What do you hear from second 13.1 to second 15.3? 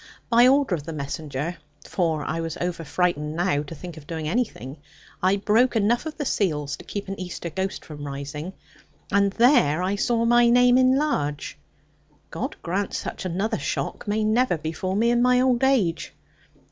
another shock may never befall me in